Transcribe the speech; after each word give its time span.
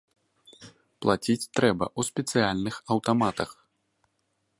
Плаціць 1.05 1.49
трэба 1.59 1.85
ў 1.89 2.01
спецыяльных 2.09 2.75
аўтаматах. 2.95 3.49